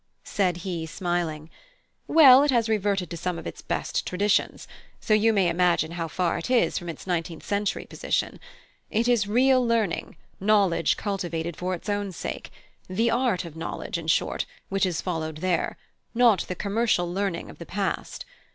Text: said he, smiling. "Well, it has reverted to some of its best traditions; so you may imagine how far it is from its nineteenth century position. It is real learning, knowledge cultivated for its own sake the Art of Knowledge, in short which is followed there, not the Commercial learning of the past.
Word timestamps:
said 0.23 0.57
he, 0.65 0.87
smiling. 0.87 1.47
"Well, 2.07 2.41
it 2.41 2.49
has 2.49 2.67
reverted 2.67 3.11
to 3.11 3.17
some 3.17 3.37
of 3.37 3.45
its 3.45 3.61
best 3.61 4.03
traditions; 4.07 4.67
so 4.99 5.13
you 5.13 5.31
may 5.31 5.47
imagine 5.47 5.91
how 5.91 6.07
far 6.07 6.39
it 6.39 6.49
is 6.49 6.75
from 6.79 6.89
its 6.89 7.05
nineteenth 7.05 7.45
century 7.45 7.85
position. 7.85 8.39
It 8.89 9.07
is 9.07 9.27
real 9.27 9.63
learning, 9.63 10.17
knowledge 10.39 10.97
cultivated 10.97 11.55
for 11.55 11.75
its 11.75 11.87
own 11.87 12.11
sake 12.13 12.49
the 12.89 13.11
Art 13.11 13.45
of 13.45 13.55
Knowledge, 13.55 13.99
in 13.99 14.07
short 14.07 14.47
which 14.69 14.87
is 14.87 15.01
followed 15.01 15.37
there, 15.37 15.77
not 16.15 16.47
the 16.47 16.55
Commercial 16.55 17.05
learning 17.13 17.51
of 17.51 17.59
the 17.59 17.67
past. 17.67 18.25